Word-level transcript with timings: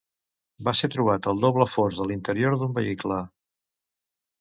Va 0.69 0.73
ser 0.79 0.89
trobat 0.95 1.29
al 1.33 1.45
doble 1.45 1.69
fons 1.75 2.01
de 2.01 2.09
l'interior 2.09 2.59
d'un 2.65 2.77
vehicle. 2.83 3.23